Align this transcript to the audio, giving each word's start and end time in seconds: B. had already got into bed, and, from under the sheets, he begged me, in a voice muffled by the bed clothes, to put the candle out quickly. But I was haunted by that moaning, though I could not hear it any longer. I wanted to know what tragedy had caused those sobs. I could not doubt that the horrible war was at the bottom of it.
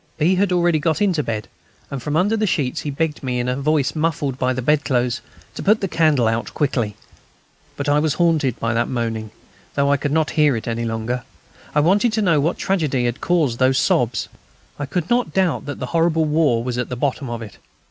B. 0.17 0.33
had 0.33 0.51
already 0.51 0.79
got 0.79 0.99
into 0.99 1.21
bed, 1.21 1.47
and, 1.91 2.01
from 2.01 2.15
under 2.17 2.35
the 2.35 2.47
sheets, 2.47 2.81
he 2.81 2.89
begged 2.89 3.21
me, 3.21 3.39
in 3.39 3.47
a 3.47 3.55
voice 3.55 3.93
muffled 3.95 4.35
by 4.39 4.51
the 4.51 4.61
bed 4.63 4.83
clothes, 4.83 5.21
to 5.53 5.61
put 5.61 5.79
the 5.79 5.87
candle 5.87 6.27
out 6.27 6.55
quickly. 6.55 6.95
But 7.77 7.87
I 7.87 7.99
was 7.99 8.15
haunted 8.15 8.59
by 8.59 8.73
that 8.73 8.89
moaning, 8.89 9.29
though 9.75 9.91
I 9.91 9.97
could 9.97 10.11
not 10.11 10.31
hear 10.31 10.55
it 10.57 10.67
any 10.67 10.85
longer. 10.85 11.21
I 11.75 11.81
wanted 11.81 12.13
to 12.13 12.21
know 12.23 12.39
what 12.39 12.57
tragedy 12.57 13.05
had 13.05 13.21
caused 13.21 13.59
those 13.59 13.77
sobs. 13.77 14.27
I 14.79 14.87
could 14.87 15.07
not 15.07 15.35
doubt 15.35 15.67
that 15.67 15.77
the 15.77 15.85
horrible 15.93 16.25
war 16.25 16.63
was 16.63 16.79
at 16.79 16.89
the 16.89 16.95
bottom 16.95 17.29
of 17.29 17.43
it. 17.43 17.59